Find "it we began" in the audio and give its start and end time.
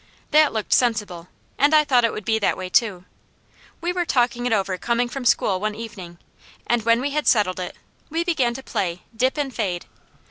7.59-8.55